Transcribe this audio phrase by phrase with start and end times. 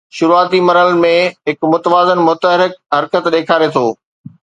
[0.19, 1.11] شروعاتي مرحلن ۾
[1.51, 3.87] هڪ متوازن متحرڪ حرڪت ڏيکاري ٿو